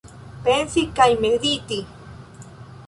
Pensi 0.47 0.85
kaj 1.01 1.07
mediti! 1.27 1.81